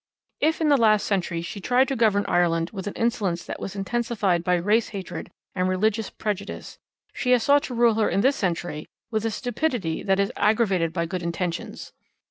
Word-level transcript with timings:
If 0.39 0.61
in 0.61 0.69
the 0.69 0.77
last 0.81 1.05
century 1.05 1.43
she 1.43 1.61
tried 1.61 1.87
to 1.89 1.95
govern 1.95 2.25
Ireland 2.27 2.71
with 2.73 2.87
an 2.87 2.95
insolence 2.95 3.45
that 3.45 3.59
was 3.59 3.75
intensified 3.75 4.43
by 4.43 4.55
race 4.55 4.87
hatred 4.89 5.29
and 5.53 5.69
religious 5.69 6.09
prejudice, 6.09 6.79
she 7.13 7.29
has 7.33 7.43
sought 7.43 7.61
to 7.65 7.75
rule 7.75 7.93
her 7.93 8.09
in 8.09 8.21
this 8.21 8.35
century 8.35 8.87
with 9.11 9.25
a 9.25 9.29
stupidity 9.29 10.01
that 10.01 10.19
is 10.19 10.33
aggravated 10.37 10.91
by 10.91 11.05
good 11.05 11.21
intentions. 11.21 11.93